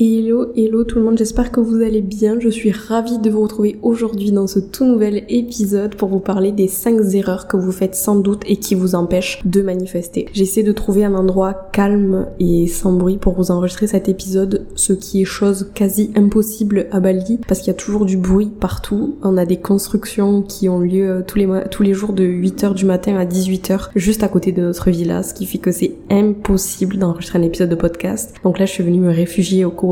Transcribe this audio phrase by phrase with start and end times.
[0.00, 2.40] Hello, hello tout le monde, j'espère que vous allez bien.
[2.40, 6.50] Je suis ravie de vous retrouver aujourd'hui dans ce tout nouvel épisode pour vous parler
[6.50, 10.30] des 5 erreurs que vous faites sans doute et qui vous empêchent de manifester.
[10.32, 14.94] J'essaie de trouver un endroit calme et sans bruit pour vous enregistrer cet épisode, ce
[14.94, 19.16] qui est chose quasi impossible à Bali parce qu'il y a toujours du bruit partout.
[19.22, 22.72] On a des constructions qui ont lieu euh, tous les, tous les jours de 8h
[22.72, 25.96] du matin à 18h juste à côté de notre villa, ce qui fait que c'est
[26.10, 28.32] impossible d'enregistrer un épisode de podcast.
[28.42, 29.82] Donc là je suis venue me réfugier au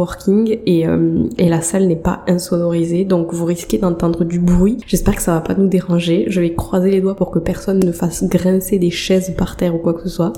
[0.86, 4.78] euh, et la salle n'est pas insonorisée donc vous risquez d'entendre du bruit.
[4.86, 6.26] J'espère que ça va pas nous déranger.
[6.28, 9.74] Je vais croiser les doigts pour que personne ne fasse grincer des chaises par terre
[9.74, 10.32] ou quoi que ce soit.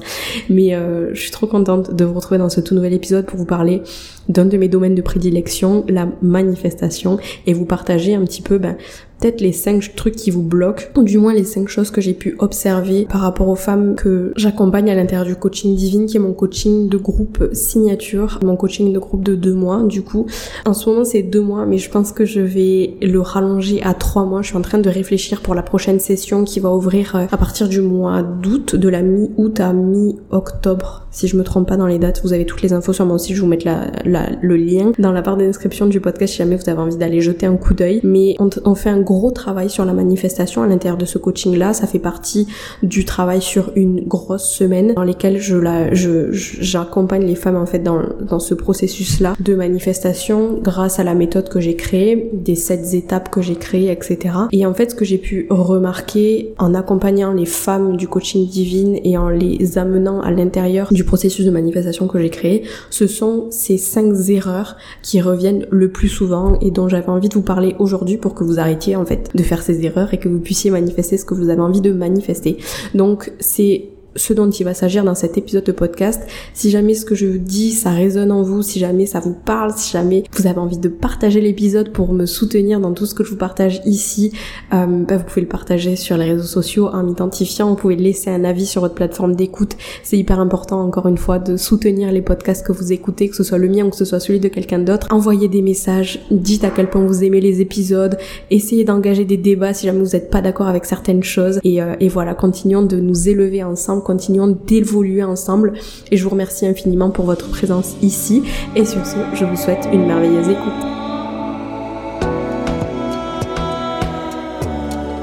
[0.49, 3.39] Mais euh, je suis trop contente de vous retrouver dans ce tout nouvel épisode pour
[3.39, 3.83] vous parler
[4.29, 8.77] d'un de mes domaines de prédilection, la manifestation, et vous partager un petit peu ben,
[9.23, 12.13] peut-être les cinq trucs qui vous bloquent, ou du moins les cinq choses que j'ai
[12.13, 16.21] pu observer par rapport aux femmes que j'accompagne à l'intérieur du coaching divine, qui est
[16.21, 19.85] mon coaching de groupe signature, mon coaching de groupe de deux mois.
[19.85, 20.27] Du coup,
[20.67, 23.95] en ce moment c'est deux mois, mais je pense que je vais le rallonger à
[23.95, 24.43] trois mois.
[24.43, 27.37] Je suis en train de réfléchir pour la prochaine session qui va ouvrir euh, à
[27.37, 31.07] partir du mois d'août, de la mi-août à mi-octobre.
[31.13, 33.17] Si je me trompe pas dans les dates, vous avez toutes les infos sur moi
[33.17, 33.35] aussi.
[33.35, 36.69] Je vous la, le lien dans la barre de description du podcast si jamais vous
[36.69, 38.01] avez envie d'aller jeter un coup d'œil.
[38.03, 41.73] Mais on, fait un travail sur la manifestation à l'intérieur de ce coaching là.
[41.73, 42.47] Ça fait partie
[42.83, 47.81] du travail sur une grosse semaine dans lesquelles je la, j'accompagne les femmes en fait
[47.81, 52.57] dans, dans ce processus là de manifestation grâce à la méthode que j'ai créée, des
[52.57, 54.35] sept étapes que j'ai créées, etc.
[54.53, 58.99] Et en fait, ce que j'ai pu remarquer en accompagnant les femmes du coaching divine
[59.05, 63.47] et en les amenant à l'intérieur du processus de manifestation que j'ai créé, ce sont
[63.51, 67.75] ces cinq erreurs qui reviennent le plus souvent et dont j'avais envie de vous parler
[67.79, 70.71] aujourd'hui pour que vous arrêtiez en fait de faire ces erreurs et que vous puissiez
[70.71, 72.59] manifester ce que vous avez envie de manifester.
[72.95, 76.23] Donc c'est ce dont il va s'agir dans cet épisode de podcast.
[76.55, 79.73] Si jamais ce que je dis, ça résonne en vous, si jamais ça vous parle,
[79.77, 83.25] si jamais vous avez envie de partager l'épisode pour me soutenir dans tout ce que
[83.25, 84.33] je vous partage ici,
[84.73, 88.31] euh, bah, vous pouvez le partager sur les réseaux sociaux en m'identifiant, vous pouvez laisser
[88.31, 89.77] un avis sur votre plateforme d'écoute.
[90.03, 93.45] C'est hyper important, encore une fois, de soutenir les podcasts que vous écoutez, que ce
[93.45, 95.07] soit le mien ou que ce soit celui de quelqu'un d'autre.
[95.11, 98.17] Envoyez des messages, dites à quel point vous aimez les épisodes,
[98.51, 101.61] essayez d'engager des débats si jamais vous n'êtes pas d'accord avec certaines choses.
[101.65, 105.75] Et, euh, et voilà, continuons de nous élever ensemble continuons d'évoluer ensemble
[106.11, 108.43] et je vous remercie infiniment pour votre présence ici
[108.77, 111.02] et sur ce, je vous souhaite une merveilleuse écoute.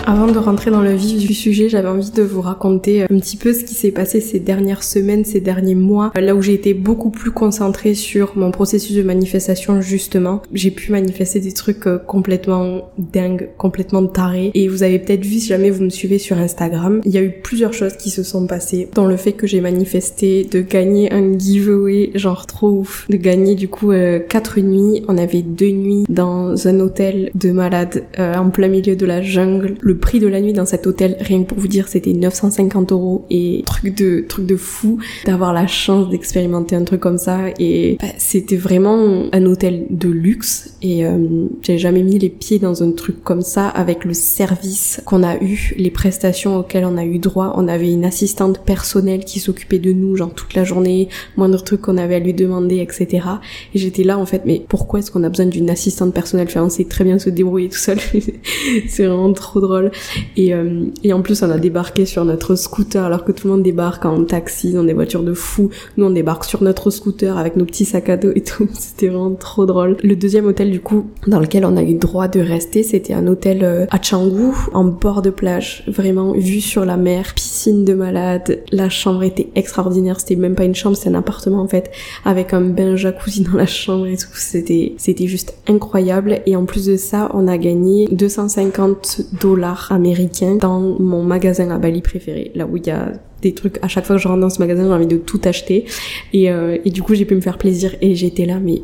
[0.09, 3.37] Avant de rentrer dans le vif du sujet, j'avais envie de vous raconter un petit
[3.37, 6.73] peu ce qui s'est passé ces dernières semaines, ces derniers mois, là où j'ai été
[6.73, 10.41] beaucoup plus concentrée sur mon processus de manifestation justement.
[10.51, 14.49] J'ai pu manifester des trucs euh, complètement dingues, complètement tarés.
[14.55, 17.21] Et vous avez peut-être vu si jamais vous me suivez sur Instagram, il y a
[17.21, 21.13] eu plusieurs choses qui se sont passées dans le fait que j'ai manifesté de gagner
[21.13, 25.03] un giveaway genre trop ouf, de gagner du coup euh, quatre nuits.
[25.07, 29.21] On avait deux nuits dans un hôtel de malade euh, en plein milieu de la
[29.21, 29.75] jungle.
[29.81, 32.91] Le prix de la nuit dans cet hôtel, rien que pour vous dire, c'était 950
[32.91, 37.39] euros et truc de truc de fou d'avoir la chance d'expérimenter un truc comme ça
[37.59, 42.59] et bah, c'était vraiment un hôtel de luxe et euh, j'avais jamais mis les pieds
[42.59, 46.97] dans un truc comme ça avec le service qu'on a eu, les prestations auxquelles on
[46.97, 47.53] a eu droit.
[47.55, 51.81] On avait une assistante personnelle qui s'occupait de nous genre toute la journée, moindre truc
[51.81, 53.25] qu'on avait à lui demander, etc.
[53.73, 56.47] Et j'étais là en fait, mais pourquoi est-ce qu'on a besoin d'une assistante personnelle?
[56.55, 57.99] On sait très bien se débrouiller tout seul.
[58.87, 59.88] c'est vraiment trop drôle.
[60.37, 63.53] Et, euh, et en plus, on a débarqué sur notre scooter alors que tout le
[63.53, 65.69] monde débarque en taxi, dans des voitures de fous.
[65.97, 68.67] Nous, on débarque sur notre scooter avec nos petits sacs à dos et tout.
[68.73, 69.97] C'était vraiment trop drôle.
[70.03, 73.27] Le deuxième hôtel, du coup, dans lequel on a eu droit de rester, c'était un
[73.27, 77.93] hôtel euh, à Canggu, en bord de plage, vraiment vue sur la mer, piscine de
[77.93, 78.63] malade.
[78.71, 80.19] La chambre était extraordinaire.
[80.19, 81.91] C'était même pas une chambre, c'est un appartement en fait,
[82.25, 84.27] avec un bain jacuzzi dans la chambre et tout.
[84.33, 86.41] C'était, c'était juste incroyable.
[86.45, 91.77] Et en plus de ça, on a gagné 250 dollars américain dans mon magasin à
[91.77, 93.11] Bali préféré, là où il y a
[93.41, 93.79] des trucs.
[93.81, 95.85] À chaque fois que je rentre dans ce magasin j'ai envie de tout acheter.
[96.33, 98.81] Et, euh, et du coup j'ai pu me faire plaisir et j'étais là mais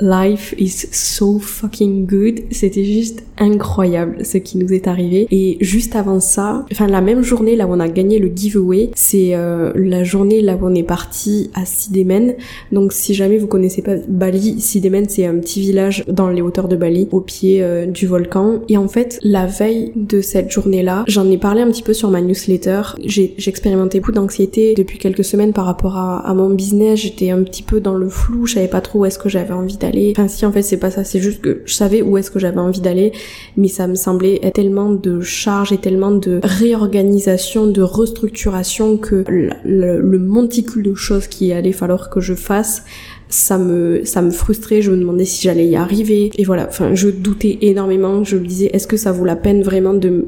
[0.00, 2.40] Life is so fucking good.
[2.50, 5.28] C'était juste incroyable ce qui nous est arrivé.
[5.30, 8.90] Et juste avant ça, enfin la même journée là où on a gagné le giveaway,
[8.94, 12.34] c'est euh, la journée là où on est parti à Sidemen.
[12.72, 16.68] Donc si jamais vous connaissez pas Bali, Sidemen c'est un petit village dans les hauteurs
[16.68, 18.60] de Bali, au pied euh, du volcan.
[18.68, 22.10] Et en fait, la veille de cette journée-là, j'en ai parlé un petit peu sur
[22.10, 22.82] ma newsletter.
[23.04, 27.00] J'ai expérimenté beaucoup d'anxiété depuis quelques semaines par rapport à, à mon business.
[27.00, 29.52] J'étais un petit peu dans le flou, je savais pas trop où est-ce que j'avais
[29.52, 30.12] envie d'aller.
[30.16, 32.38] Enfin si en fait c'est pas ça, c'est juste que je savais où est-ce que
[32.38, 33.12] j'avais envie d'aller,
[33.56, 39.24] mais ça me semblait être tellement de charges et tellement de réorganisation, de restructuration que
[39.64, 42.84] le, monticule de choses qu'il allait falloir que je fasse
[43.28, 44.80] ça me ça me frustrait.
[44.80, 46.30] Je me demandais si j'allais y arriver.
[46.36, 46.66] Et voilà.
[46.68, 48.22] Enfin je doutais énormément.
[48.22, 50.26] Je me disais est-ce que ça vaut la peine vraiment de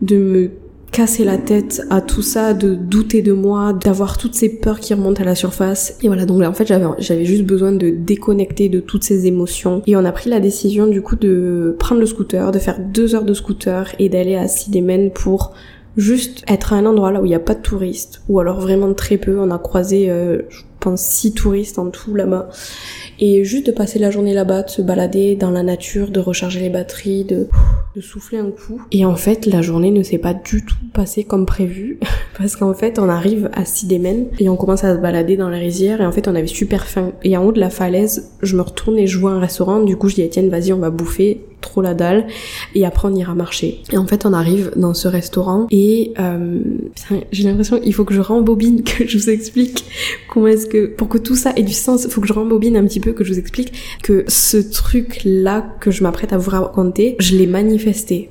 [0.00, 0.50] de me
[0.92, 4.92] casser la tête à tout ça, de douter de moi, d'avoir toutes ces peurs qui
[4.92, 5.96] remontent à la surface.
[6.02, 9.26] Et voilà, donc là, en fait, j'avais, j'avais juste besoin de déconnecter de toutes ces
[9.26, 9.82] émotions.
[9.86, 13.14] Et on a pris la décision, du coup, de prendre le scooter, de faire deux
[13.14, 15.52] heures de scooter et d'aller à Sidemen pour
[15.96, 18.60] juste être à un endroit là où il n'y a pas de touristes, ou alors
[18.60, 19.38] vraiment très peu.
[19.38, 20.42] On a croisé, euh,
[20.82, 22.48] pense, six touristes en tout là-bas
[23.24, 26.58] et juste de passer la journée là-bas, de se balader dans la nature, de recharger
[26.58, 27.48] les batteries, de,
[28.00, 28.80] souffler un coup.
[28.90, 32.00] Et en fait, la journée ne s'est pas du tout passée comme prévu
[32.38, 35.58] parce qu'en fait, on arrive à Sidemen et on commence à se balader dans la
[35.58, 37.12] rizière et en fait, on avait super faim.
[37.22, 39.82] Et en haut de la falaise, je me retourne et je vois un restaurant.
[39.82, 42.26] Du coup, je dis à Etienne, vas-y, on va bouffer trop la dalle.
[42.74, 43.82] Et après on ira marcher.
[43.90, 46.60] Et en fait on arrive dans ce restaurant et euh,
[47.30, 49.86] j'ai l'impression il faut que je rembobine, que je vous explique
[50.28, 52.76] comment est-ce que pour que tout ça ait du sens, il faut que je rembobine
[52.76, 53.72] un petit peu, que je vous explique
[54.02, 58.30] que ce truc là que je m'apprête à vous raconter, je l'ai manifesté.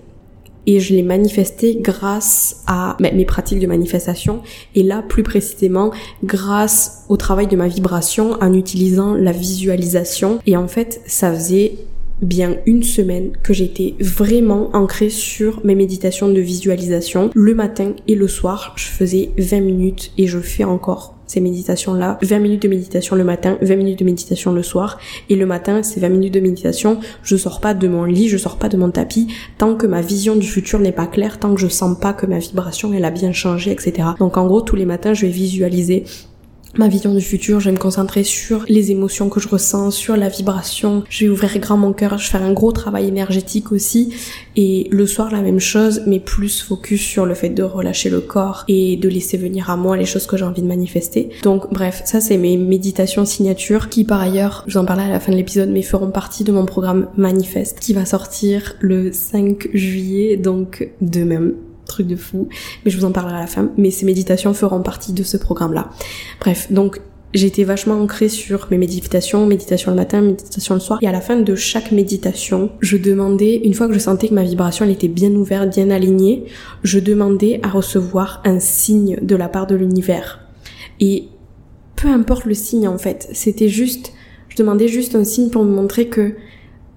[0.68, 4.42] Et je l'ai manifesté grâce à mes pratiques de manifestation.
[4.76, 5.92] Et là plus précisément
[6.24, 10.40] grâce au travail de ma vibration en utilisant la visualisation.
[10.46, 11.78] Et en fait ça faisait
[12.22, 17.30] bien une semaine que j'étais vraiment ancrée sur mes méditations de visualisation.
[17.34, 22.18] Le matin et le soir, je faisais 20 minutes et je fais encore ces méditations-là.
[22.22, 25.00] 20 minutes de méditation le matin, 20 minutes de méditation le soir.
[25.30, 28.38] Et le matin, ces 20 minutes de méditation, je sors pas de mon lit, je
[28.38, 29.28] sors pas de mon tapis
[29.58, 32.26] tant que ma vision du futur n'est pas claire, tant que je sens pas que
[32.26, 34.10] ma vibration elle a bien changé, etc.
[34.20, 36.04] Donc en gros, tous les matins, je vais visualiser
[36.78, 40.16] ma vision du futur, je vais me concentrer sur les émotions que je ressens, sur
[40.16, 43.72] la vibration, je vais ouvrir grand mon cœur, je vais faire un gros travail énergétique
[43.72, 44.14] aussi.
[44.56, 48.22] Et le soir la même chose mais plus focus sur le fait de relâcher le
[48.22, 51.30] corps et de laisser venir à moi les choses que j'ai envie de manifester.
[51.44, 55.12] Donc bref, ça c'est mes méditations signatures qui par ailleurs, je vous en parlerai à
[55.12, 59.12] la fin de l'épisode mais feront partie de mon programme Manifeste qui va sortir le
[59.12, 61.52] 5 juillet donc demain
[61.92, 62.50] truc de fou,
[62.84, 63.70] mais je vous en parlerai à la fin.
[63.78, 65.90] Mais ces méditations feront partie de ce programme-là.
[66.40, 67.00] Bref, donc
[67.34, 71.00] j'étais vachement ancrée sur mes méditations, méditation le matin, méditation le soir.
[71.02, 74.34] Et à la fin de chaque méditation, je demandais, une fois que je sentais que
[74.34, 76.46] ma vibration était bien ouverte, bien alignée,
[76.84, 80.40] je demandais à recevoir un signe de la part de l'univers.
[81.00, 81.28] Et
[81.96, 84.14] peu importe le signe en fait, c'était juste,
[84.50, 86.34] je demandais juste un signe pour me montrer que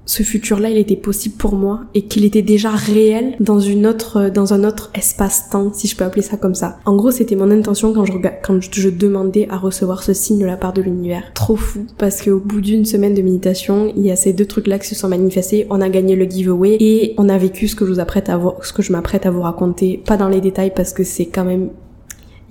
[0.06, 4.28] ce futur-là, il était possible pour moi et qu'il était déjà réel dans une autre,
[4.28, 6.78] dans un autre espace-temps, si je peux appeler ça comme ça.
[6.84, 10.72] En gros, c'était mon intention quand je, demandais à recevoir ce signe de la part
[10.72, 11.24] de l'univers.
[11.34, 14.78] Trop fou, parce qu'au bout d'une semaine de méditation, il y a ces deux trucs-là
[14.78, 15.66] qui se sont manifestés.
[15.70, 19.42] On a gagné le giveaway et on a vécu ce que je m'apprête à vous
[19.42, 20.02] raconter.
[20.04, 21.70] Pas dans les détails parce que c'est quand même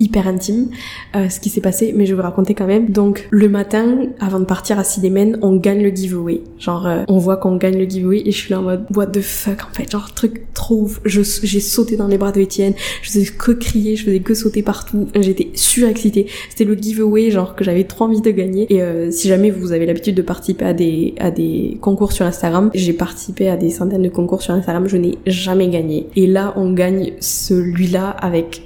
[0.00, 0.68] hyper intime
[1.14, 2.90] euh, ce qui s'est passé, mais je vais vous raconter quand même.
[2.90, 6.42] Donc le matin, avant de partir à Sidemen, on gagne le giveaway.
[6.58, 9.06] Genre euh, on voit qu'on gagne le giveaway et je suis là en mode what
[9.06, 11.00] the fuck en fait, genre truc trop ouf.
[11.04, 14.62] J'ai sauté dans les bras de Étienne, je faisais que crier, je faisais que sauter
[14.62, 15.08] partout.
[15.18, 16.26] J'étais surexcitée.
[16.50, 18.66] C'était le giveaway genre que j'avais trop envie de gagner.
[18.72, 22.26] Et euh, si jamais vous avez l'habitude de participer à des à des concours sur
[22.26, 26.06] Instagram, j'ai participé à des centaines de concours sur Instagram, je n'ai jamais gagné.
[26.16, 28.62] Et là on gagne celui-là avec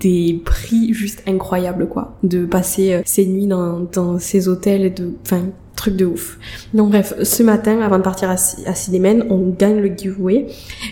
[0.00, 4.90] des prix juste incroyables quoi de passer euh, ces nuits dans, dans ces hôtels et
[4.90, 5.42] de enfin
[5.76, 6.38] truc de ouf.
[6.74, 8.74] Donc bref, ce matin, avant de partir à, à
[9.30, 10.46] on gagne le giveaway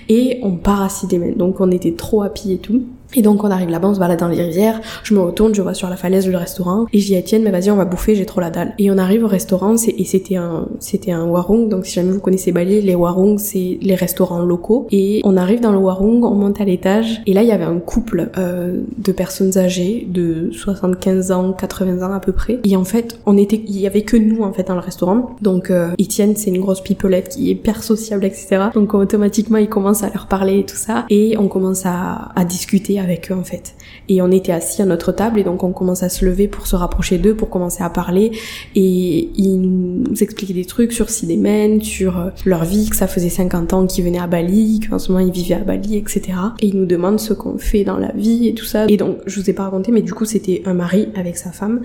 [0.09, 1.35] et on part à Sidemen.
[1.35, 2.85] Donc on était trop happy et tout.
[3.15, 5.62] Et donc on arrive là-bas, on se balade dans les rivières, je me retourne, je
[5.62, 7.85] vois sur la falaise le restaurant, et je dis à Etienne, mais vas-y on va
[7.85, 8.75] bouffer, j'ai trop la dalle.
[8.79, 12.21] Et on arrive au restaurant, et c'était un, c'était un warung, donc si jamais vous
[12.21, 14.87] connaissez Bali, les warung c'est les restaurants locaux.
[14.91, 17.65] Et on arrive dans le warung, on monte à l'étage, et là il y avait
[17.65, 22.61] un couple euh, de personnes âgées, de 75 ans, 80 ans à peu près.
[22.65, 25.37] Et en fait, on était, il y avait que nous en fait dans le restaurant.
[25.41, 28.67] Donc euh, Etienne c'est une grosse pipelette qui est hyper sociable, etc.
[28.75, 32.45] Donc automatiquement il commence à leur parler et tout ça, et on commence à, à
[32.45, 33.75] discuter avec eux en fait.
[34.09, 36.67] Et on était assis à notre table et donc on commence à se lever pour
[36.67, 38.33] se rapprocher d'eux, pour commencer à parler.
[38.75, 43.28] Et ils nous expliquaient des trucs sur Sidémen, sur euh, leur vie, que ça faisait
[43.28, 46.23] 50 ans qu'ils venaient à Bali, qu'en ce moment ils vivaient à Bali, etc.
[46.61, 48.87] Et ils nous demandent ce qu'on fait dans la vie et tout ça.
[48.88, 51.52] Et donc je vous ai pas raconté, mais du coup c'était un mari avec sa
[51.52, 51.81] femme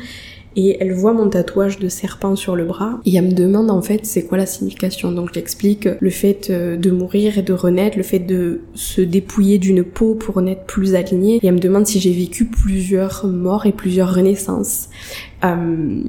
[0.55, 3.81] et elle voit mon tatouage de serpent sur le bras et elle me demande en
[3.81, 5.11] fait c'est quoi la signification.
[5.11, 9.57] Donc j'explique le fait euh, de mourir et de renaître, le fait de se dépouiller
[9.57, 13.65] d'une peau pour naître plus aligné et elle me demande si j'ai vécu plusieurs morts
[13.65, 14.89] et plusieurs renaissances.
[15.43, 16.01] Euh,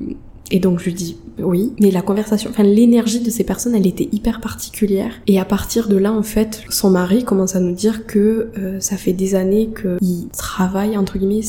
[0.51, 3.87] et donc je lui dis oui, mais la conversation, enfin l'énergie de ces personnes, elle
[3.87, 5.13] était hyper particulière.
[5.27, 8.79] Et à partir de là, en fait, son mari commence à nous dire que euh,
[8.79, 11.43] ça fait des années qu'il travaille entre guillemets.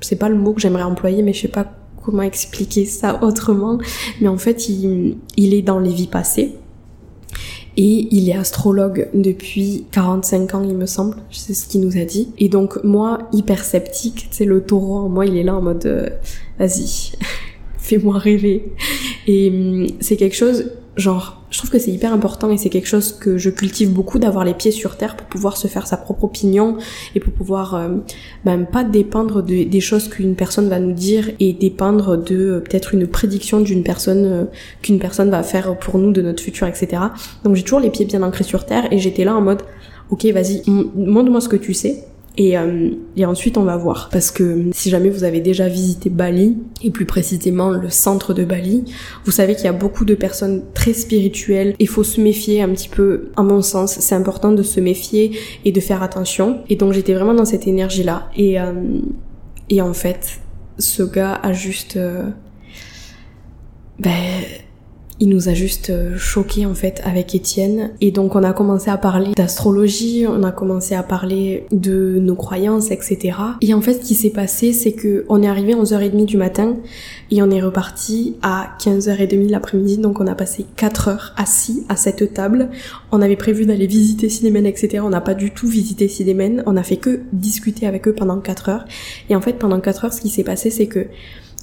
[0.00, 3.78] C'est pas le mot que j'aimerais employer, mais je sais pas comment expliquer ça autrement,
[4.20, 6.54] mais en fait, il, il est dans les vies passées.
[7.76, 11.16] Et il est astrologue depuis 45 ans, il me semble.
[11.30, 12.28] C'est ce qu'il nous a dit.
[12.38, 15.86] Et donc, moi, hyper sceptique, tu sais, le taureau moi, il est là en mode,
[15.86, 16.08] euh,
[16.58, 17.12] vas-y,
[17.78, 18.72] fais-moi rêver.
[19.26, 22.88] Et hum, c'est quelque chose, genre, je trouve que c'est hyper important et c'est quelque
[22.88, 25.96] chose que je cultive beaucoup d'avoir les pieds sur terre pour pouvoir se faire sa
[25.96, 26.78] propre opinion
[27.14, 27.88] et pour pouvoir euh,
[28.44, 32.60] ben, pas dépendre de, des choses qu'une personne va nous dire et dépendre de euh,
[32.60, 34.44] peut-être une prédiction d'une personne euh,
[34.82, 37.02] qu'une personne va faire pour nous de notre futur etc
[37.44, 39.62] donc j'ai toujours les pieds bien ancrés sur terre et j'étais là en mode
[40.10, 42.04] ok vas-y montre-moi ce que tu sais
[42.36, 44.08] et, euh, et, ensuite, on va voir.
[44.12, 48.44] Parce que si jamais vous avez déjà visité Bali, et plus précisément le centre de
[48.44, 48.84] Bali,
[49.24, 51.74] vous savez qu'il y a beaucoup de personnes très spirituelles.
[51.78, 53.98] Il faut se méfier un petit peu, à mon sens.
[53.98, 55.32] C'est important de se méfier
[55.64, 56.60] et de faire attention.
[56.68, 58.30] Et donc, j'étais vraiment dans cette énergie-là.
[58.36, 58.72] Et, euh,
[59.68, 60.40] et en fait,
[60.78, 61.96] ce gars a juste...
[61.96, 62.22] Euh,
[63.98, 64.14] ben
[65.20, 68.90] il nous a juste euh, choqué en fait avec Étienne et donc on a commencé
[68.90, 73.36] à parler d'astrologie, on a commencé à parler de nos croyances, etc.
[73.60, 76.38] Et en fait ce qui s'est passé c'est que on est arrivé à 11h30 du
[76.38, 76.76] matin
[77.30, 81.96] et on est reparti à 15h30 l'après-midi donc on a passé 4 heures assis à
[81.96, 82.70] cette table.
[83.12, 85.02] On avait prévu d'aller visiter Cinémen, etc.
[85.04, 88.38] On n'a pas du tout visité Cinémen, on a fait que discuter avec eux pendant
[88.38, 88.84] 4 heures
[89.28, 91.08] et en fait pendant 4 heures ce qui s'est passé c'est que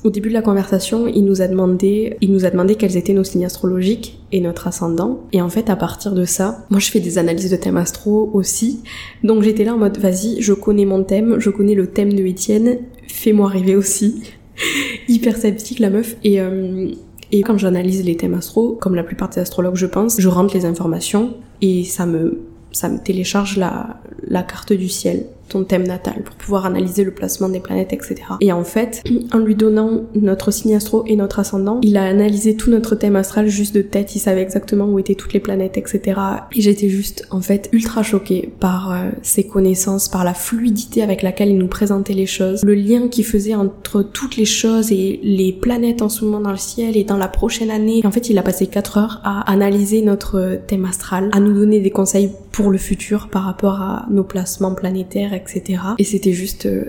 [0.07, 3.11] au début de la conversation, il nous a demandé, il nous a demandé quels étaient
[3.11, 5.19] nos signes astrologiques et notre ascendant.
[5.33, 8.29] Et en fait, à partir de ça, moi je fais des analyses de thèmes astro
[8.33, 8.79] aussi.
[9.25, 12.25] Donc j'étais là en mode, vas-y, je connais mon thème, je connais le thème de
[12.25, 12.77] Étienne,
[13.09, 14.23] fais-moi rêver aussi.
[15.09, 16.15] Hyper sceptique la meuf.
[16.23, 16.89] Et, euh,
[17.33, 20.53] et quand j'analyse les thèmes astro, comme la plupart des astrologues je pense, je rentre
[20.53, 25.87] les informations et ça me, ça me télécharge la, la carte du ciel ton thème
[25.87, 28.15] natal pour pouvoir analyser le placement des planètes, etc.
[28.41, 32.55] Et en fait, en lui donnant notre signe astro et notre ascendant, il a analysé
[32.55, 35.77] tout notre thème astral juste de tête, il savait exactement où étaient toutes les planètes,
[35.77, 36.19] etc.
[36.55, 41.21] Et j'étais juste, en fait, ultra choquée par euh, ses connaissances, par la fluidité avec
[41.21, 45.19] laquelle il nous présentait les choses, le lien qu'il faisait entre toutes les choses et
[45.23, 48.01] les planètes en ce moment dans le ciel et dans la prochaine année.
[48.03, 51.79] en fait, il a passé 4 heures à analyser notre thème astral, à nous donner
[51.79, 55.81] des conseils pour le futur par rapport à nos placements planétaires, etc.
[55.97, 56.85] Et c'était juste euh,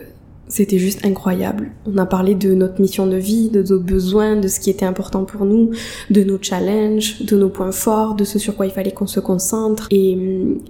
[0.48, 1.70] c'était juste incroyable.
[1.86, 4.86] On a parlé de notre mission de vie, de nos besoins, de ce qui était
[4.86, 5.70] important pour nous,
[6.10, 9.20] de nos challenges, de nos points forts, de ce sur quoi il fallait qu'on se
[9.20, 9.88] concentre.
[9.90, 10.16] Et,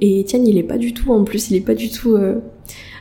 [0.00, 2.40] et Etienne, il est pas du tout, en plus, il est pas du tout euh,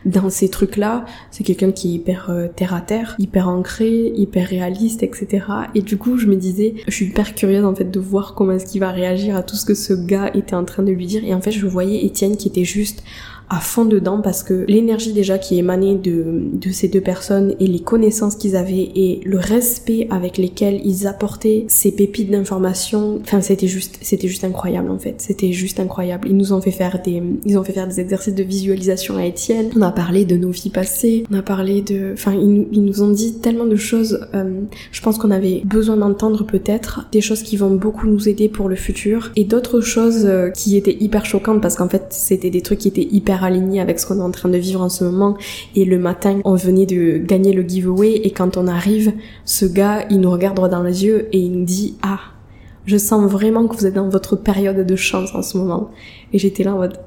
[0.05, 1.05] dans ces trucs-là.
[1.31, 5.45] C'est quelqu'un qui est hyper euh, terre à terre, hyper ancré, hyper réaliste, etc.
[5.73, 8.53] Et du coup, je me disais, je suis hyper curieuse en fait de voir comment
[8.53, 11.07] est-ce qu'il va réagir à tout ce que ce gars était en train de lui
[11.07, 11.23] dire.
[11.23, 13.03] Et en fait, je voyais Etienne qui était juste
[13.49, 17.67] à fond dedans parce que l'énergie déjà qui émanait de, de ces deux personnes et
[17.67, 23.41] les connaissances qu'ils avaient et le respect avec lesquels ils apportaient ces pépites d'informations, enfin
[23.41, 26.27] c'était juste c'était juste incroyable en fait, c'était juste incroyable.
[26.29, 29.25] Ils nous ont fait faire des ils ont fait faire des exercices de visualisation à
[29.25, 29.69] Étienne.
[29.75, 33.01] On a parlé de nos vies passées, on a parlé de enfin ils, ils nous
[33.01, 34.61] ont dit tellement de choses euh,
[34.91, 38.67] je pense qu'on avait besoin d'entendre peut-être des choses qui vont beaucoup nous aider pour
[38.67, 42.61] le futur et d'autres choses euh, qui étaient hyper choquantes parce qu'en fait c'était des
[42.61, 45.03] trucs qui étaient hyper aligné avec ce qu'on est en train de vivre en ce
[45.03, 45.37] moment.
[45.75, 49.13] Et le matin, on venait de gagner le giveaway et quand on arrive,
[49.45, 52.19] ce gars, il nous regarde droit dans les yeux et il nous dit, ah,
[52.85, 55.91] je sens vraiment que vous êtes dans votre période de chance en ce moment.
[56.33, 56.97] Et j'étais là en mode,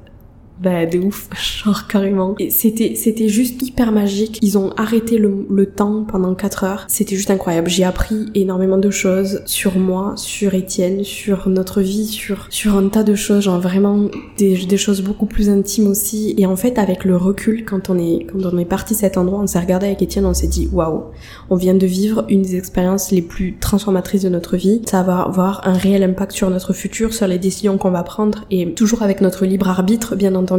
[0.60, 1.28] bah de ouf,
[1.64, 2.34] genre carrément.
[2.50, 4.38] C'était c'était juste hyper magique.
[4.42, 6.84] Ils ont arrêté le, le temps pendant 4 heures.
[6.88, 7.70] C'était juste incroyable.
[7.70, 12.88] J'ai appris énormément de choses sur moi, sur Étienne, sur notre vie, sur sur un
[12.88, 16.34] tas de choses, genre vraiment des, des choses beaucoup plus intimes aussi.
[16.36, 19.40] Et en fait, avec le recul, quand on est quand on est parti cet endroit,
[19.40, 21.04] on s'est regardé avec Étienne, on s'est dit waouh,
[21.48, 24.82] on vient de vivre une des expériences les plus transformatrices de notre vie.
[24.84, 28.44] Ça va avoir un réel impact sur notre futur, sur les décisions qu'on va prendre
[28.50, 30.49] et toujours avec notre libre arbitre, bien entendu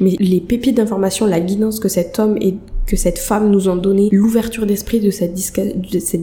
[0.00, 2.54] mais les pépites d'information, la guidance que cet homme et
[2.86, 5.34] que cette femme nous ont donné, l'ouverture d'esprit de cette,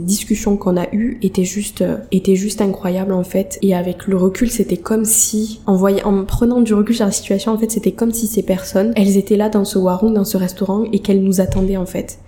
[0.05, 3.57] discussion qu'on a eue était juste, euh, était juste incroyable en fait.
[3.61, 7.11] Et avec le recul, c'était comme si, en voyant, en prenant du recul sur la
[7.11, 10.25] situation, en fait, c'était comme si ces personnes, elles étaient là dans ce warung, dans
[10.25, 12.19] ce restaurant, et qu'elles nous attendaient en fait.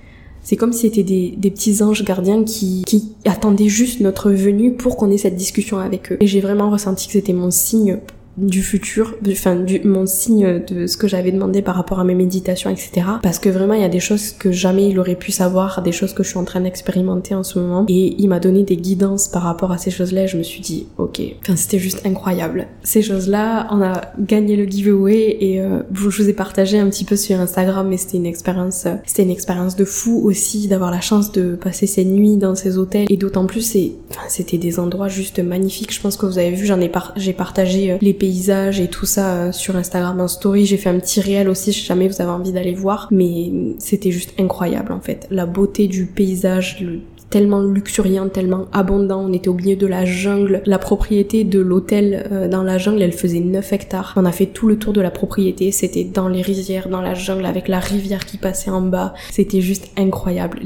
[0.43, 2.83] C'est comme si c'était des, petits anges gardiens qui
[3.25, 6.17] attendaient juste notre venue pour qu'on ait cette discussion avec eux.
[6.19, 7.99] Et j'ai vraiment ressenti que c'était mon signe
[8.37, 12.69] du futur, enfin mon signe de ce que j'avais demandé par rapport à mes méditations,
[12.69, 13.07] etc.
[13.21, 15.91] Parce que vraiment il y a des choses que jamais il aurait pu savoir, des
[15.91, 17.85] choses que je suis en train d'expérimenter en ce moment.
[17.89, 20.27] Et il m'a donné des guidances par rapport à ces choses-là.
[20.27, 22.67] Je me suis dit ok, enfin c'était juste incroyable.
[22.83, 27.05] Ces choses-là, on a gagné le giveaway et euh, je vous ai partagé un petit
[27.05, 31.01] peu sur Instagram, mais c'était une expérience, c'était une expérience de fou aussi d'avoir la
[31.01, 34.79] chance de passer ces nuits dans ces hôtels et d'autant plus c'est, enfin, c'était des
[34.79, 35.93] endroits juste magnifiques.
[35.93, 39.07] Je pense que vous avez vu, j'en ai j'ai partagé euh, les paysages et tout
[39.07, 40.67] ça euh, sur Instagram en story.
[40.67, 43.07] J'ai fait un petit réel aussi si jamais vous avez envie d'aller voir.
[43.09, 45.25] Mais c'était juste incroyable en fait.
[45.31, 46.99] La beauté du paysage, le
[47.31, 49.25] tellement luxuriant, tellement abondant.
[49.27, 50.61] On était au milieu de la jungle.
[50.65, 54.13] La propriété de l'hôtel euh, dans la jungle, elle faisait 9 hectares.
[54.17, 55.71] On a fait tout le tour de la propriété.
[55.71, 59.13] C'était dans les rizières, dans la jungle, avec la rivière qui passait en bas.
[59.31, 60.59] C'était juste incroyable.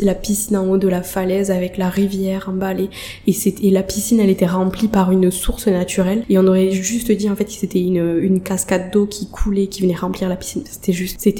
[0.00, 2.72] La piscine en haut de la falaise avec la rivière en bas.
[3.26, 6.24] Et, la piscine, elle était remplie par une source naturelle.
[6.30, 9.82] Et on aurait juste dit en fait que c'était une, cascade d'eau qui coulait, qui
[9.82, 10.62] venait remplir la piscine.
[10.64, 10.92] C'était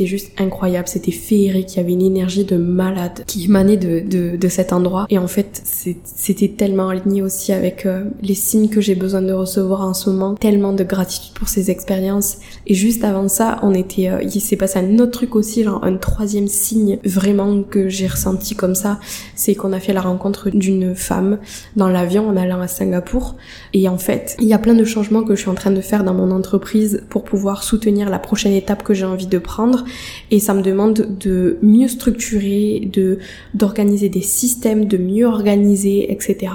[0.07, 0.89] juste, incroyable.
[0.89, 1.75] C'était féerique.
[1.75, 5.07] Il y avait une énergie de malade qui émanait de cette endroit.
[5.11, 9.33] Et en fait, c'était tellement aligné aussi avec euh, les signes que j'ai besoin de
[9.33, 10.35] recevoir en ce moment.
[10.35, 12.39] Tellement de gratitude pour ces expériences.
[12.67, 15.85] Et juste avant ça, on était, euh, il s'est passé un autre truc aussi, genre
[15.85, 18.99] un troisième signe vraiment que j'ai ressenti comme ça,
[19.35, 21.39] c'est qu'on a fait la rencontre d'une femme
[21.77, 23.37] dans l'avion en allant à Singapour.
[23.73, 25.81] Et en fait, il y a plein de changements que je suis en train de
[25.81, 29.85] faire dans mon entreprise pour pouvoir soutenir la prochaine étape que j'ai envie de prendre.
[30.31, 33.19] Et ça me demande de mieux structurer, de
[33.55, 36.53] d'organiser des systèmes de mieux organiser, etc.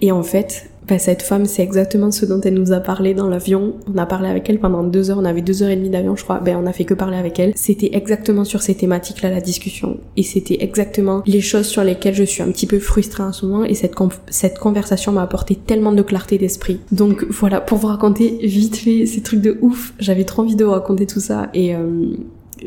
[0.00, 3.28] Et en fait, bah, cette femme, c'est exactement ce dont elle nous a parlé dans
[3.28, 3.74] l'avion.
[3.92, 6.16] On a parlé avec elle pendant deux heures, on avait deux heures et demie d'avion,
[6.16, 6.40] je crois.
[6.40, 7.52] Ben, on a fait que parler avec elle.
[7.56, 9.98] C'était exactement sur ces thématiques-là la discussion.
[10.16, 13.44] Et c'était exactement les choses sur lesquelles je suis un petit peu frustrée en ce
[13.44, 13.64] moment.
[13.64, 13.94] Et cette,
[14.30, 16.80] cette conversation m'a apporté tellement de clarté d'esprit.
[16.90, 20.64] Donc voilà, pour vous raconter vite fait ces trucs de ouf, j'avais trop envie de
[20.64, 21.50] vous raconter tout ça.
[21.52, 22.16] Et, euh,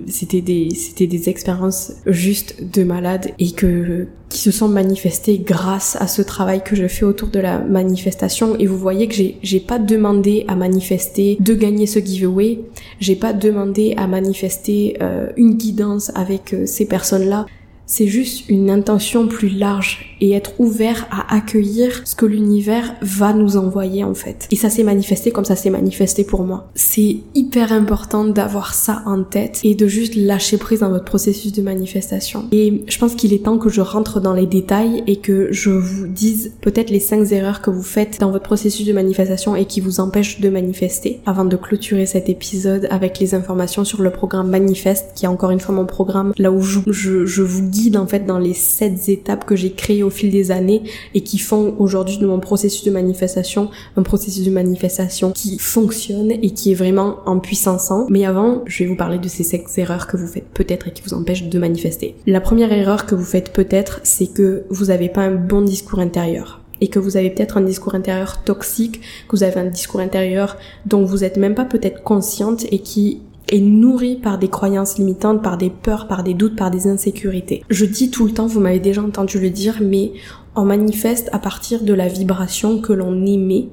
[0.07, 5.97] c'était des c'était des expériences juste de malade et que qui se sont manifestées grâce
[5.99, 8.55] à ce travail que je fais autour de la manifestation.
[8.57, 12.59] Et vous voyez que j'ai j'ai pas demandé à manifester de gagner ce giveaway.
[12.99, 17.45] J'ai pas demandé à manifester euh, une guidance avec euh, ces personnes là
[17.91, 23.33] c'est juste une intention plus large et être ouvert à accueillir ce que l'univers va
[23.33, 24.47] nous envoyer en fait.
[24.49, 26.69] Et ça s'est manifesté comme ça s'est manifesté pour moi.
[26.73, 31.51] C'est hyper important d'avoir ça en tête et de juste lâcher prise dans votre processus
[31.51, 32.45] de manifestation.
[32.53, 35.71] Et je pense qu'il est temps que je rentre dans les détails et que je
[35.71, 39.65] vous dise peut-être les cinq erreurs que vous faites dans votre processus de manifestation et
[39.65, 44.11] qui vous empêchent de manifester avant de clôturer cet épisode avec les informations sur le
[44.11, 47.80] programme Manifeste qui est encore une fois mon programme là où je, je vous guide
[47.95, 51.37] en fait dans les sept étapes que j'ai créées au fil des années et qui
[51.37, 56.71] font aujourd'hui de mon processus de manifestation un processus de manifestation qui fonctionne et qui
[56.71, 57.91] est vraiment en puissance.
[58.09, 60.91] Mais avant, je vais vous parler de ces cinq erreurs que vous faites peut-être et
[60.91, 62.15] qui vous empêchent de manifester.
[62.27, 65.99] La première erreur que vous faites peut-être, c'est que vous n'avez pas un bon discours
[65.99, 69.99] intérieur et que vous avez peut-être un discours intérieur toxique, que vous avez un discours
[69.99, 74.97] intérieur dont vous êtes même pas peut-être consciente et qui est nourri par des croyances
[74.97, 77.63] limitantes, par des peurs, par des doutes, par des insécurités.
[77.69, 80.13] Je dis tout le temps, vous m'avez déjà entendu le dire, mais
[80.55, 83.69] on manifeste à partir de la vibration que l'on émet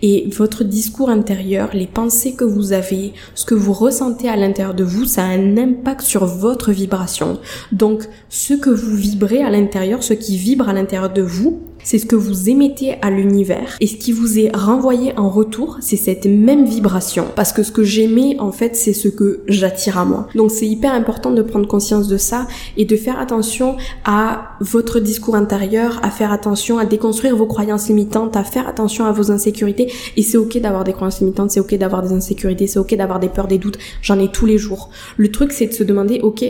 [0.00, 4.74] et votre discours intérieur, les pensées que vous avez, ce que vous ressentez à l'intérieur
[4.74, 7.38] de vous, ça a un impact sur votre vibration.
[7.70, 11.98] Donc ce que vous vibrez à l'intérieur, ce qui vibre à l'intérieur de vous, c'est
[11.98, 15.96] ce que vous émettez à l'univers et ce qui vous est renvoyé en retour, c'est
[15.96, 17.26] cette même vibration.
[17.34, 20.28] Parce que ce que j'aimais, en fait, c'est ce que j'attire à moi.
[20.34, 25.00] Donc c'est hyper important de prendre conscience de ça et de faire attention à votre
[25.00, 29.30] discours intérieur, à faire attention à déconstruire vos croyances limitantes, à faire attention à vos
[29.30, 29.92] insécurités.
[30.16, 33.20] Et c'est ok d'avoir des croyances limitantes, c'est ok d'avoir des insécurités, c'est ok d'avoir
[33.20, 33.78] des peurs, des doutes.
[34.02, 34.90] J'en ai tous les jours.
[35.16, 36.44] Le truc, c'est de se demander, ok,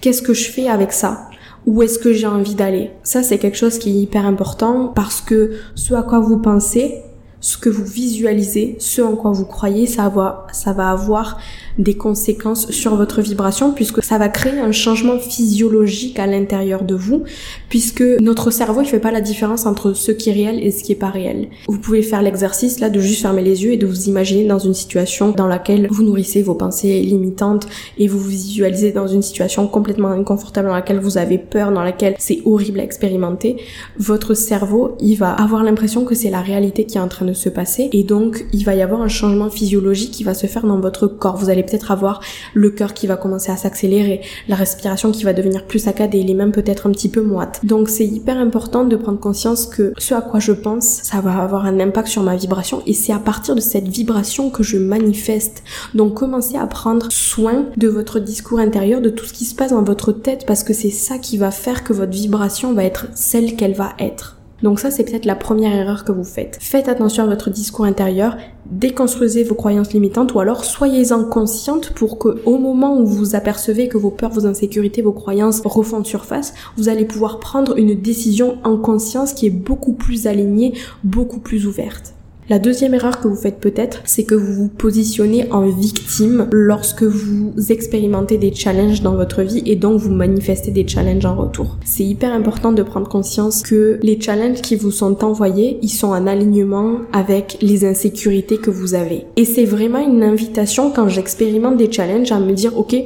[0.00, 1.28] qu'est-ce que je fais avec ça?
[1.66, 2.90] Où est-ce que j'ai envie d'aller.
[3.02, 7.02] Ça, c'est quelque chose qui est hyper important parce que ce à quoi vous pensez,
[7.42, 11.38] ce que vous visualisez, ce en quoi vous croyez, ça va, ça va avoir
[11.76, 16.94] des conséquences sur votre vibration puisque ça va créer un changement physiologique à l'intérieur de
[16.94, 17.24] vous
[17.68, 20.84] puisque notre cerveau il fait pas la différence entre ce qui est réel et ce
[20.84, 21.48] qui est pas réel.
[21.68, 24.58] Vous pouvez faire l'exercice là de juste fermer les yeux et de vous imaginer dans
[24.58, 27.66] une situation dans laquelle vous nourrissez vos pensées limitantes
[27.98, 31.82] et vous vous visualisez dans une situation complètement inconfortable dans laquelle vous avez peur, dans
[31.82, 33.56] laquelle c'est horrible à expérimenter.
[33.98, 37.31] Votre cerveau, il va avoir l'impression que c'est la réalité qui est en train de
[37.34, 40.66] se passer et donc il va y avoir un changement physiologique qui va se faire
[40.66, 41.36] dans votre corps.
[41.36, 42.20] Vous allez peut-être avoir
[42.54, 46.34] le cœur qui va commencer à s'accélérer, la respiration qui va devenir plus saccadée, les
[46.34, 47.60] mains peut-être un petit peu moites.
[47.64, 51.38] Donc c'est hyper important de prendre conscience que ce à quoi je pense, ça va
[51.42, 54.78] avoir un impact sur ma vibration et c'est à partir de cette vibration que je
[54.78, 55.62] manifeste.
[55.94, 59.72] Donc commencez à prendre soin de votre discours intérieur, de tout ce qui se passe
[59.72, 63.06] dans votre tête parce que c'est ça qui va faire que votre vibration va être
[63.14, 64.41] celle qu'elle va être.
[64.62, 66.58] Donc ça, c'est peut-être la première erreur que vous faites.
[66.60, 72.18] Faites attention à votre discours intérieur, déconstruisez vos croyances limitantes ou alors soyez-en consciente pour
[72.18, 76.54] que au moment où vous apercevez que vos peurs, vos insécurités, vos croyances refont surface,
[76.76, 81.66] vous allez pouvoir prendre une décision en conscience qui est beaucoup plus alignée, beaucoup plus
[81.66, 82.14] ouverte.
[82.48, 87.04] La deuxième erreur que vous faites peut-être, c'est que vous vous positionnez en victime lorsque
[87.04, 91.78] vous expérimentez des challenges dans votre vie et donc vous manifestez des challenges en retour.
[91.84, 96.08] C'est hyper important de prendre conscience que les challenges qui vous sont envoyés, ils sont
[96.08, 99.24] en alignement avec les insécurités que vous avez.
[99.36, 102.96] Et c'est vraiment une invitation quand j'expérimente des challenges à me dire, ok,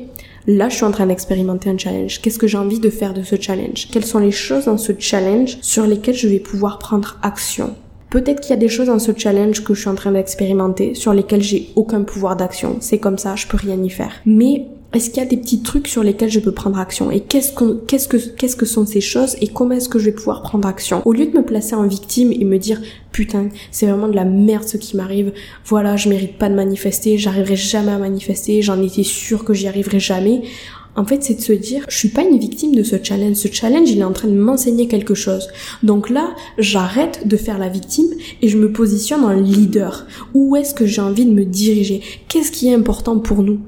[0.49, 2.21] Là, je suis en train d'expérimenter un challenge.
[2.23, 3.89] Qu'est-ce que j'ai envie de faire de ce challenge?
[3.91, 7.75] Quelles sont les choses dans ce challenge sur lesquelles je vais pouvoir prendre action?
[8.11, 10.95] Peut-être qu'il y a des choses dans ce challenge que je suis en train d'expérimenter
[10.95, 12.77] sur lesquelles j'ai aucun pouvoir d'action.
[12.81, 14.13] C'est comme ça, je peux rien y faire.
[14.25, 17.11] Mais est-ce qu'il y a des petits trucs sur lesquels je peux prendre action?
[17.11, 20.43] Et qu'est-ce que qu'est-ce que sont ces choses et comment est-ce que je vais pouvoir
[20.43, 21.03] prendre action?
[21.05, 22.81] Au lieu de me placer en victime et me dire
[23.13, 25.33] putain c'est vraiment de la merde ce qui m'arrive
[25.65, 29.69] voilà je mérite pas de manifester j'arriverai jamais à manifester j'en étais sûre que j'y
[29.69, 30.43] arriverai jamais
[30.97, 33.37] en fait, c'est de se dire, je suis pas une victime de ce challenge.
[33.37, 35.49] Ce challenge, il est en train de m'enseigner quelque chose.
[35.83, 38.09] Donc là, j'arrête de faire la victime
[38.41, 40.07] et je me positionne en leader.
[40.35, 42.01] Où est-ce que j'ai envie de me diriger?
[42.29, 43.61] Qu'est-ce qui est important pour nous?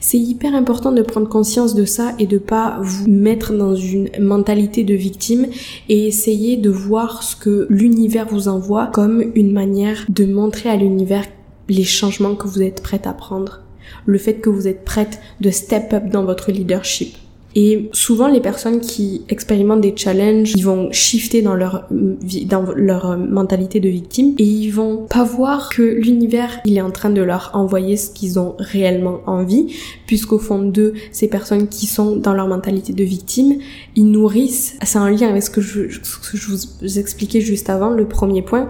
[0.00, 4.10] C'est hyper important de prendre conscience de ça et de pas vous mettre dans une
[4.20, 5.46] mentalité de victime
[5.88, 10.76] et essayer de voir ce que l'univers vous envoie comme une manière de montrer à
[10.76, 11.24] l'univers
[11.68, 13.60] les changements que vous êtes prête à prendre
[14.06, 17.16] le fait que vous êtes prête de step up dans votre leadership.
[17.54, 23.18] Et souvent, les personnes qui expérimentent des challenges, ils vont shifter dans leur dans leur
[23.18, 27.20] mentalité de victime et ils vont pas voir que l'univers, il est en train de
[27.20, 29.74] leur envoyer ce qu'ils ont réellement envie,
[30.06, 33.58] puisqu'au fond d'eux, ces personnes qui sont dans leur mentalité de victime,
[33.96, 38.42] ils nourrissent, c'est un lien avec ce que je vous expliquais juste avant, le premier
[38.42, 38.68] point.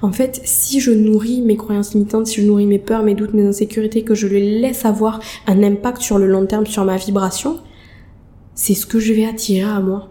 [0.00, 3.34] En fait, si je nourris mes croyances limitantes, si je nourris mes peurs, mes doutes,
[3.34, 6.96] mes insécurités, que je les laisse avoir un impact sur le long terme sur ma
[6.96, 7.58] vibration,
[8.54, 10.10] c'est ce que je vais attirer à moi.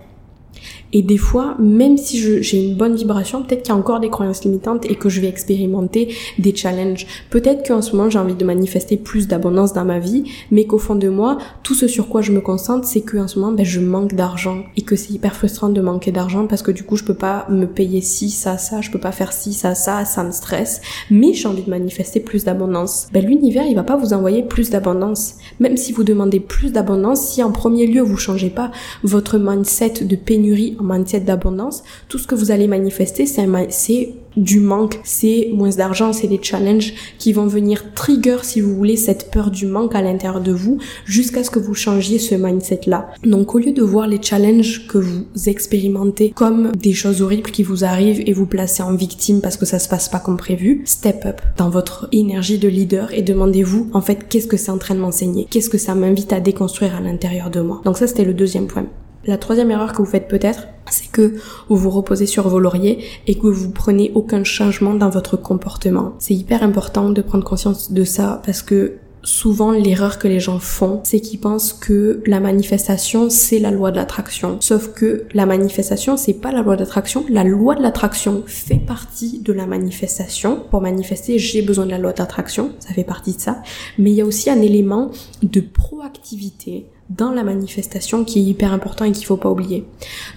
[0.94, 4.10] Et des fois, même si j'ai une bonne vibration, peut-être qu'il y a encore des
[4.10, 7.08] croyances limitantes et que je vais expérimenter des challenges.
[7.30, 10.78] Peut-être qu'en ce moment, j'ai envie de manifester plus d'abondance dans ma vie, mais qu'au
[10.78, 13.66] fond de moi, tout ce sur quoi je me concentre, c'est qu'en ce moment, ben,
[13.66, 16.98] je manque d'argent et que c'est hyper frustrant de manquer d'argent parce que du coup,
[16.98, 20.04] je peux pas me payer ci, ça, ça, je peux pas faire ci, ça, ça,
[20.06, 20.82] ça me stresse.
[21.10, 23.08] Mais j'ai envie de manifester plus d'abondance.
[23.14, 25.36] Ben, l'univers, il va pas vous envoyer plus d'abondance.
[25.60, 28.72] Même si vous demandez plus d'abondance, si en premier lieu, vous changez pas
[29.04, 35.00] votre mindset de pénurie mindset d'abondance, tout ce que vous allez manifester, c'est du manque,
[35.04, 39.52] c'est moins d'argent, c'est des challenges qui vont venir trigger, si vous voulez, cette peur
[39.52, 43.10] du manque à l'intérieur de vous, jusqu'à ce que vous changiez ce mindset-là.
[43.26, 47.64] Donc au lieu de voir les challenges que vous expérimentez comme des choses horribles qui
[47.64, 50.82] vous arrivent et vous placer en victime parce que ça se passe pas comme prévu,
[50.86, 54.78] step up dans votre énergie de leader et demandez-vous, en fait, qu'est-ce que c'est en
[54.78, 55.46] train de m'enseigner?
[55.50, 57.82] Qu'est-ce que ça m'invite à déconstruire à l'intérieur de moi?
[57.84, 58.86] Donc ça, c'était le deuxième point.
[59.26, 61.36] La troisième erreur que vous faites peut-être, c'est que
[61.70, 66.14] vous vous reposez sur vos lauriers et que vous prenez aucun changement dans votre comportement.
[66.18, 70.58] C'est hyper important de prendre conscience de ça parce que souvent l'erreur que les gens
[70.58, 74.58] font, c'est qu'ils pensent que la manifestation c'est la loi de l'attraction.
[74.60, 77.24] Sauf que la manifestation c'est pas la loi de l'attraction.
[77.30, 80.64] La loi de l'attraction fait partie de la manifestation.
[80.72, 83.62] Pour manifester, j'ai besoin de la loi de l'attraction, ça fait partie de ça.
[84.00, 85.12] Mais il y a aussi un élément
[85.44, 89.86] de proactivité dans la manifestation qui est hyper important et qu'il faut pas oublier.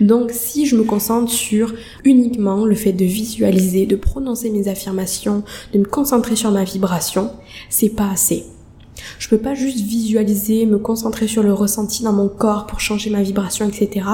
[0.00, 5.42] Donc si je me concentre sur uniquement le fait de visualiser, de prononcer mes affirmations,
[5.72, 7.30] de me concentrer sur ma vibration,
[7.68, 8.44] c'est pas assez.
[9.18, 13.10] Je peux pas juste visualiser, me concentrer sur le ressenti dans mon corps pour changer
[13.10, 14.06] ma vibration, etc.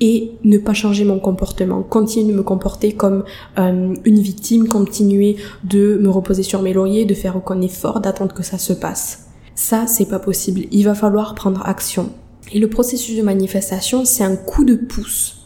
[0.00, 1.82] et ne pas changer mon comportement.
[1.82, 3.24] Continuer de me comporter comme
[3.58, 8.34] euh, une victime, continuer de me reposer sur mes lauriers, de faire aucun effort, d'attendre
[8.34, 9.25] que ça se passe.
[9.56, 10.66] Ça, c'est pas possible.
[10.70, 12.12] Il va falloir prendre action.
[12.52, 15.36] Et le processus de manifestation, c'est un coup de pouce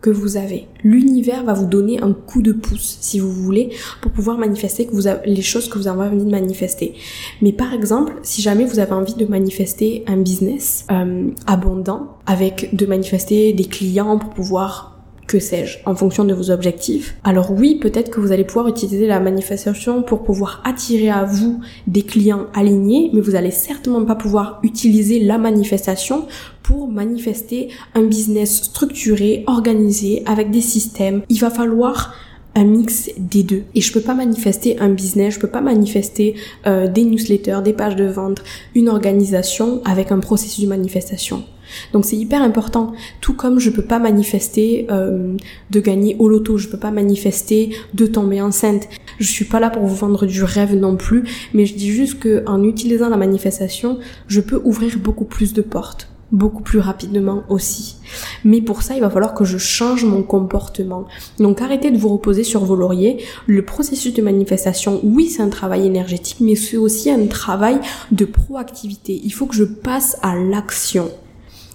[0.00, 0.66] que vous avez.
[0.82, 4.92] L'univers va vous donner un coup de pouce, si vous voulez, pour pouvoir manifester que
[4.92, 6.94] vous les choses que vous avez envie de manifester.
[7.42, 12.74] Mais par exemple, si jamais vous avez envie de manifester un business euh, abondant, avec
[12.74, 14.89] de manifester des clients pour pouvoir
[15.30, 17.14] que sais-je, en fonction de vos objectifs.
[17.22, 21.60] Alors oui, peut-être que vous allez pouvoir utiliser la manifestation pour pouvoir attirer à vous
[21.86, 26.26] des clients alignés, mais vous allez certainement pas pouvoir utiliser la manifestation
[26.64, 31.22] pour manifester un business structuré, organisé, avec des systèmes.
[31.28, 32.12] Il va falloir
[32.54, 33.62] un mix des deux.
[33.74, 36.34] Et je peux pas manifester un business, je peux pas manifester
[36.66, 38.42] euh, des newsletters, des pages de vente,
[38.74, 41.44] une organisation avec un processus de manifestation.
[41.92, 42.92] Donc c'est hyper important.
[43.20, 45.36] Tout comme je peux pas manifester euh,
[45.70, 48.88] de gagner au loto, je peux pas manifester de tomber enceinte.
[49.18, 52.18] Je suis pas là pour vous vendre du rêve non plus, mais je dis juste
[52.18, 57.42] que en utilisant la manifestation, je peux ouvrir beaucoup plus de portes beaucoup plus rapidement
[57.48, 57.96] aussi.
[58.44, 61.06] Mais pour ça, il va falloir que je change mon comportement.
[61.38, 63.22] Donc arrêtez de vous reposer sur vos lauriers.
[63.46, 67.80] Le processus de manifestation, oui, c'est un travail énergétique, mais c'est aussi un travail
[68.12, 69.20] de proactivité.
[69.24, 71.10] Il faut que je passe à l'action.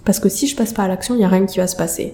[0.03, 1.75] Parce que si je passe pas à l'action, il n'y a rien qui va se
[1.75, 2.13] passer.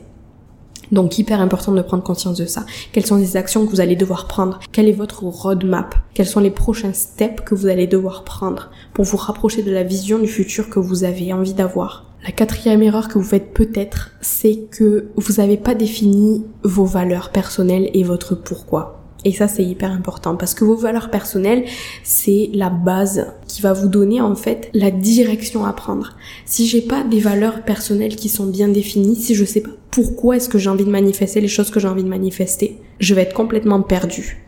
[0.92, 2.66] Donc hyper important de prendre conscience de ça.
[2.92, 4.60] Quelles sont les actions que vous allez devoir prendre?
[4.74, 5.96] Quel est votre roadmap?
[6.14, 9.84] Quels sont les prochains steps que vous allez devoir prendre pour vous rapprocher de la
[9.84, 12.11] vision du futur que vous avez envie d'avoir?
[12.24, 17.32] La quatrième erreur que vous faites peut-être, c'est que vous n'avez pas défini vos valeurs
[17.32, 19.02] personnelles et votre pourquoi.
[19.26, 21.66] Et ça, c'est hyper important parce que vos valeurs personnelles,
[22.04, 26.16] c'est la base qui va vous donner en fait la direction à prendre.
[26.46, 30.38] Si j'ai pas des valeurs personnelles qui sont bien définies, si je sais pas pourquoi
[30.38, 33.24] est-ce que j'ai envie de manifester les choses que j'ai envie de manifester, je vais
[33.24, 34.44] être complètement perdu.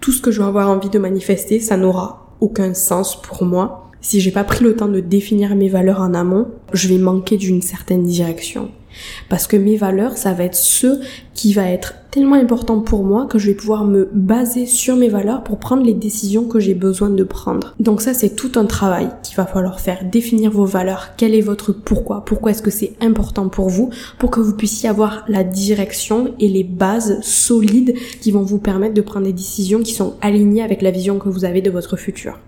[0.00, 3.89] Tout ce que je vais avoir envie de manifester, ça n'aura aucun sens pour moi.
[4.00, 7.36] Si j'ai pas pris le temps de définir mes valeurs en amont, je vais manquer
[7.36, 8.70] d'une certaine direction.
[9.28, 11.00] Parce que mes valeurs, ça va être ce
[11.34, 15.08] qui va être tellement important pour moi que je vais pouvoir me baser sur mes
[15.08, 17.74] valeurs pour prendre les décisions que j'ai besoin de prendre.
[17.78, 20.04] Donc ça, c'est tout un travail qu'il va falloir faire.
[20.10, 21.10] Définir vos valeurs.
[21.16, 22.24] Quel est votre pourquoi?
[22.24, 23.90] Pourquoi est-ce que c'est important pour vous?
[24.18, 28.94] Pour que vous puissiez avoir la direction et les bases solides qui vont vous permettre
[28.94, 31.96] de prendre des décisions qui sont alignées avec la vision que vous avez de votre
[31.96, 32.38] futur.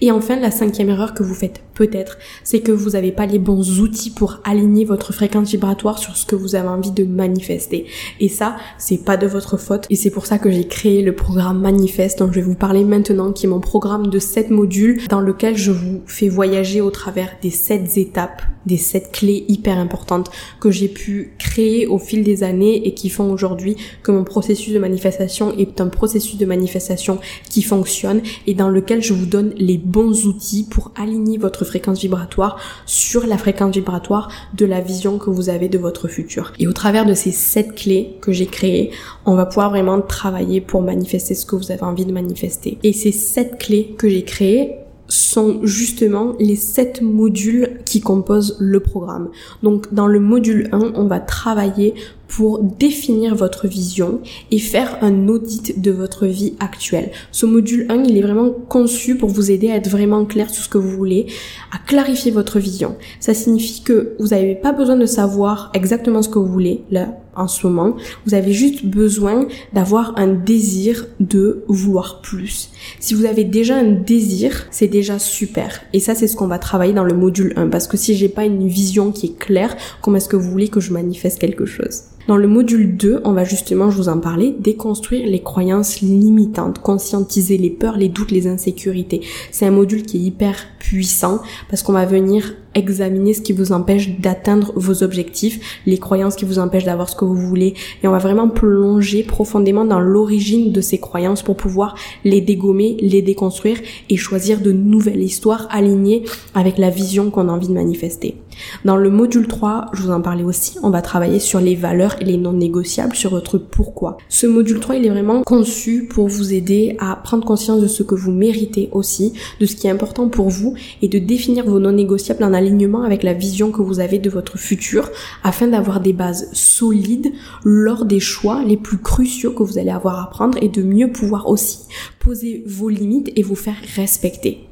[0.00, 3.38] Et enfin, la cinquième erreur que vous faites peut-être, c'est que vous n'avez pas les
[3.38, 7.86] bons outils pour aligner votre fréquence vibratoire sur ce que vous avez envie de manifester.
[8.20, 9.86] Et ça, c'est pas de votre faute.
[9.88, 12.84] Et c'est pour ça que j'ai créé le programme Manifeste dont je vais vous parler
[12.84, 16.90] maintenant, qui est mon programme de 7 modules dans lequel je vous fais voyager au
[16.90, 22.22] travers des 7 étapes, des 7 clés hyper importantes que j'ai pu créer au fil
[22.24, 26.44] des années et qui font aujourd'hui que mon processus de manifestation est un processus de
[26.44, 31.64] manifestation qui fonctionne et dans lequel je vous donne les bons outils pour aligner votre
[31.70, 36.52] fréquence vibratoire sur la fréquence vibratoire de la vision que vous avez de votre futur.
[36.58, 38.90] Et au travers de ces sept clés que j'ai créées,
[39.24, 42.78] on va pouvoir vraiment travailler pour manifester ce que vous avez envie de manifester.
[42.82, 44.76] Et ces sept clés que j'ai créées,
[45.12, 49.30] sont justement les sept modules qui composent le programme.
[49.64, 51.94] Donc dans le module 1, on va travailler
[52.30, 54.20] pour définir votre vision
[54.52, 57.10] et faire un audit de votre vie actuelle.
[57.32, 60.62] Ce module 1, il est vraiment conçu pour vous aider à être vraiment clair sur
[60.62, 61.26] ce que vous voulez,
[61.72, 62.96] à clarifier votre vision.
[63.18, 67.18] Ça signifie que vous n'avez pas besoin de savoir exactement ce que vous voulez là
[67.34, 67.96] en ce moment.
[68.26, 72.70] Vous avez juste besoin d'avoir un désir de vouloir plus.
[73.00, 75.80] Si vous avez déjà un désir, c'est déjà super.
[75.92, 77.68] Et ça, c'est ce qu'on va travailler dans le module 1.
[77.68, 80.68] Parce que si j'ai pas une vision qui est claire, comment est-ce que vous voulez
[80.68, 82.02] que je manifeste quelque chose?
[82.28, 86.80] Dans le module 2, on va justement, je vous en parler, déconstruire les croyances limitantes,
[86.80, 89.22] conscientiser les peurs, les doutes, les insécurités.
[89.50, 93.72] C'est un module qui est hyper puissant parce qu'on va venir examiner ce qui vous
[93.72, 98.08] empêche d'atteindre vos objectifs, les croyances qui vous empêchent d'avoir ce que vous voulez et
[98.08, 103.22] on va vraiment plonger profondément dans l'origine de ces croyances pour pouvoir les dégommer, les
[103.22, 103.78] déconstruire
[104.08, 108.36] et choisir de nouvelles histoires alignées avec la vision qu'on a envie de manifester.
[108.84, 112.16] Dans le module 3, je vous en parlais aussi, on va travailler sur les valeurs
[112.20, 114.18] et les non négociables, sur votre pourquoi.
[114.28, 118.02] Ce module 3, il est vraiment conçu pour vous aider à prendre conscience de ce
[118.02, 121.78] que vous méritez aussi, de ce qui est important pour vous et de définir vos
[121.78, 125.10] non négociables en alignement avec la vision que vous avez de votre futur
[125.42, 127.32] afin d'avoir des bases solides
[127.64, 131.10] lors des choix les plus cruciaux que vous allez avoir à prendre et de mieux
[131.10, 131.80] pouvoir aussi
[132.18, 134.66] poser vos limites et vous faire respecter.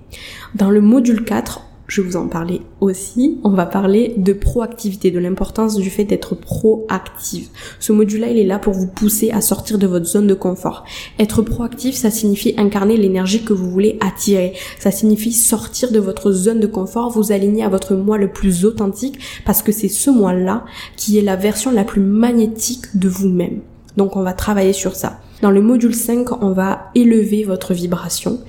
[0.54, 3.38] Dans le module 4, je vous en parler aussi.
[3.44, 7.48] On va parler de proactivité, de l'importance du fait d'être proactive.
[7.80, 10.84] Ce module-là, il est là pour vous pousser à sortir de votre zone de confort.
[11.18, 14.52] Être proactif, ça signifie incarner l'énergie que vous voulez attirer.
[14.78, 18.66] Ça signifie sortir de votre zone de confort, vous aligner à votre moi le plus
[18.66, 23.60] authentique, parce que c'est ce moi-là qui est la version la plus magnétique de vous-même.
[23.96, 25.20] Donc on va travailler sur ça.
[25.40, 28.40] Dans le module 5, on va élever votre vibration.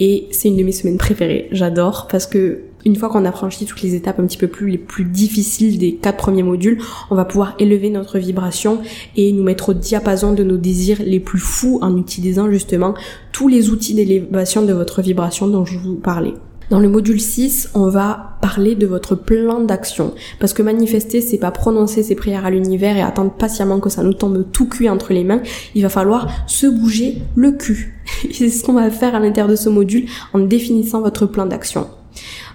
[0.00, 1.48] Et c'est une de mes semaines préférées.
[1.52, 4.68] J'adore parce que une fois qu'on a franchi toutes les étapes un petit peu plus
[4.68, 8.80] les plus difficiles des quatre premiers modules, on va pouvoir élever notre vibration
[9.16, 12.94] et nous mettre au diapason de nos désirs les plus fous en utilisant justement
[13.32, 16.34] tous les outils d'élévation de votre vibration dont je vous parlais.
[16.70, 20.14] Dans le module 6, on va parler de votre plan d'action.
[20.40, 24.02] Parce que manifester, c'est pas prononcer ses prières à l'univers et attendre patiemment que ça
[24.02, 25.42] nous tombe tout cuit entre les mains.
[25.74, 28.00] Il va falloir se bouger le cul.
[28.32, 31.86] c'est ce qu'on va faire à l'intérieur de ce module en définissant votre plan d'action.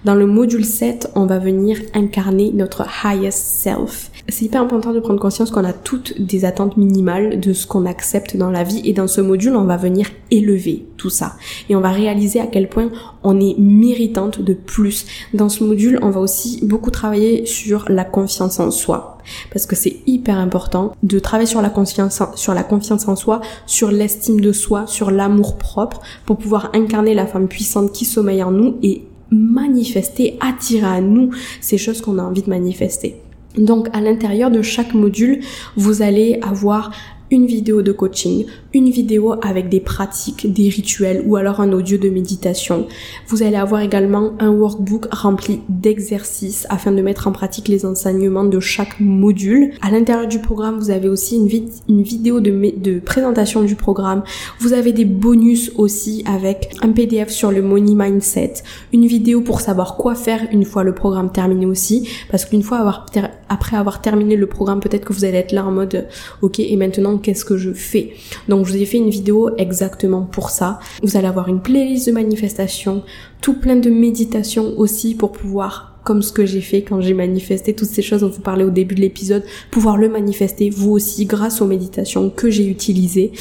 [0.05, 4.11] Dans le module 7, on va venir incarner notre highest self.
[4.29, 7.85] C'est hyper important de prendre conscience qu'on a toutes des attentes minimales de ce qu'on
[7.85, 11.33] accepte dans la vie et dans ce module, on va venir élever tout ça
[11.67, 12.89] et on va réaliser à quel point
[13.23, 15.05] on est méritante de plus.
[15.33, 19.17] Dans ce module, on va aussi beaucoup travailler sur la confiance en soi
[19.51, 23.41] parce que c'est hyper important de travailler sur la confiance sur la confiance en soi,
[23.65, 28.43] sur l'estime de soi, sur l'amour propre pour pouvoir incarner la femme puissante qui sommeille
[28.43, 33.15] en nous et manifester, attirer à nous ces choses qu'on a envie de manifester.
[33.57, 35.41] Donc à l'intérieur de chaque module,
[35.75, 36.91] vous allez avoir
[37.31, 41.97] une vidéo de coaching, une vidéo avec des pratiques, des rituels ou alors un audio
[41.97, 42.87] de méditation.
[43.27, 48.45] Vous allez avoir également un workbook rempli d'exercices afin de mettre en pratique les enseignements
[48.45, 49.73] de chaque module.
[49.81, 51.49] À l'intérieur du programme, vous avez aussi une,
[51.87, 54.23] une vidéo de, de présentation du programme.
[54.59, 58.53] Vous avez des bonus aussi avec un PDF sur le money mindset,
[58.93, 62.79] une vidéo pour savoir quoi faire une fois le programme terminé aussi, parce qu'une fois
[62.79, 63.05] avoir
[63.49, 66.07] après avoir terminé le programme, peut-être que vous allez être là en mode
[66.41, 68.13] ok et maintenant qu'est-ce que je fais.
[68.47, 70.79] Donc je vous ai fait une vidéo exactement pour ça.
[71.03, 73.03] Vous allez avoir une playlist de manifestations,
[73.41, 77.75] tout plein de méditations aussi pour pouvoir comme ce que j'ai fait quand j'ai manifesté
[77.75, 81.25] toutes ces choses dont vous parlez au début de l'épisode, pouvoir le manifester vous aussi
[81.25, 83.31] grâce aux méditations que j'ai utilisées.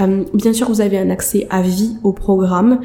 [0.00, 2.80] Euh, bien sûr, vous avez un accès à vie au programme.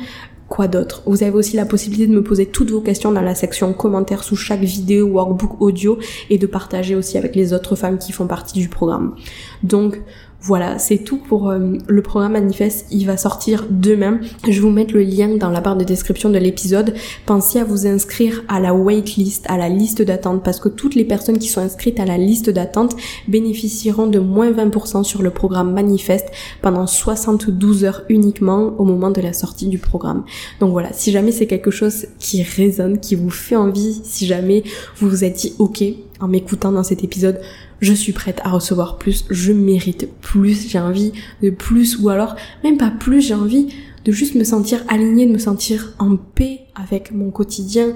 [0.49, 1.01] Quoi d'autre?
[1.07, 4.23] Vous avez aussi la possibilité de me poser toutes vos questions dans la section commentaires
[4.23, 5.97] sous chaque vidéo, workbook, audio
[6.29, 9.15] et de partager aussi avec les autres femmes qui font partie du programme.
[9.63, 9.99] Donc
[10.45, 12.87] voilà, c'est tout pour euh, le programme Manifeste.
[12.91, 14.19] Il va sortir demain.
[14.45, 16.93] Je vous mettre le lien dans la barre de description de l'épisode.
[17.25, 21.05] Pensez à vous inscrire à la waitlist, à la liste d'attente, parce que toutes les
[21.05, 22.93] personnes qui sont inscrites à la liste d'attente
[23.29, 26.29] bénéficieront de moins 20% sur le programme Manifeste
[26.61, 30.25] pendant 72 heures uniquement au moment de la sortie du programme.
[30.59, 34.63] Donc voilà, si jamais c'est quelque chose qui résonne, qui vous fait envie, si jamais
[34.97, 35.83] vous vous êtes dit ok
[36.19, 37.39] en m'écoutant dans cet épisode,
[37.79, 42.35] je suis prête à recevoir plus, je mérite plus, j'ai envie de plus, ou alors
[42.63, 43.67] même pas plus, j'ai envie
[44.05, 47.93] de juste me sentir alignée, de me sentir en paix avec mon quotidien,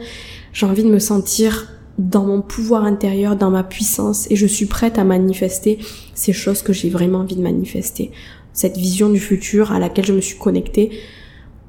[0.53, 4.67] j'ai envie de me sentir dans mon pouvoir intérieur, dans ma puissance, et je suis
[4.67, 5.79] prête à manifester
[6.13, 8.11] ces choses que j'ai vraiment envie de manifester.
[8.53, 10.91] Cette vision du futur à laquelle je me suis connectée,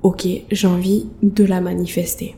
[0.03, 2.37] ok, j'ai envie de la manifester.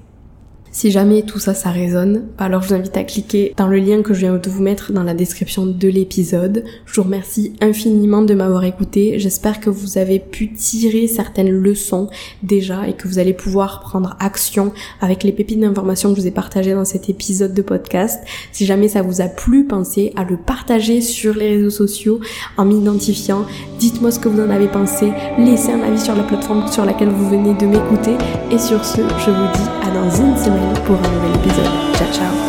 [0.73, 4.03] Si jamais tout ça, ça résonne, alors je vous invite à cliquer dans le lien
[4.03, 6.63] que je viens de vous mettre dans la description de l'épisode.
[6.87, 9.19] Je vous remercie infiniment de m'avoir écouté.
[9.19, 12.09] J'espère que vous avez pu tirer certaines leçons
[12.45, 16.29] déjà et que vous allez pouvoir prendre action avec les pépites d'informations que je vous
[16.29, 18.23] ai partagées dans cet épisode de podcast.
[18.53, 22.21] Si jamais ça vous a plu, pensez à le partager sur les réseaux sociaux
[22.57, 23.45] en m'identifiant.
[23.81, 25.11] Dites-moi ce que vous en avez pensé.
[25.37, 28.15] Laissez un avis sur la plateforme sur laquelle vous venez de m'écouter.
[28.53, 31.97] Et sur ce, je vous dis à dans une semaine pour un nouvel épisode.
[31.97, 32.40] Ciao ciao